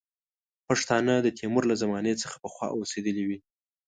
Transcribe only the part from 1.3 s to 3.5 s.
تیمور له زمانې څخه پخوا اوسېدلي وي.